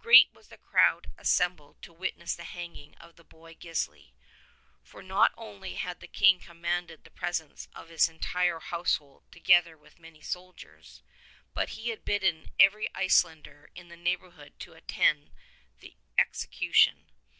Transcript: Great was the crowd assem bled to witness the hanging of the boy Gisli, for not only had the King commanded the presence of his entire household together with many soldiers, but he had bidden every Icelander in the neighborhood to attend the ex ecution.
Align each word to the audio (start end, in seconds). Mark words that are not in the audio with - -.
Great 0.00 0.28
was 0.32 0.48
the 0.48 0.58
crowd 0.58 1.06
assem 1.16 1.54
bled 1.54 1.80
to 1.82 1.92
witness 1.92 2.34
the 2.34 2.42
hanging 2.42 2.96
of 2.96 3.14
the 3.14 3.22
boy 3.22 3.54
Gisli, 3.54 4.10
for 4.82 5.04
not 5.04 5.30
only 5.36 5.76
had 5.76 6.00
the 6.00 6.08
King 6.08 6.40
commanded 6.40 7.04
the 7.04 7.12
presence 7.12 7.68
of 7.76 7.88
his 7.88 8.08
entire 8.08 8.58
household 8.58 9.30
together 9.30 9.78
with 9.78 10.00
many 10.00 10.20
soldiers, 10.20 11.04
but 11.54 11.68
he 11.78 11.90
had 11.90 12.04
bidden 12.04 12.50
every 12.58 12.92
Icelander 12.92 13.70
in 13.76 13.86
the 13.86 13.96
neighborhood 13.96 14.58
to 14.58 14.72
attend 14.74 15.30
the 15.78 15.94
ex 16.18 16.44
ecution. 16.44 17.06